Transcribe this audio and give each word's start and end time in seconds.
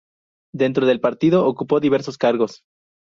Dentro 0.51 0.87
del 0.87 0.99
partido 0.99 1.45
ocupó 1.45 1.79
diversos 1.79 2.17
cargos. 2.17 2.63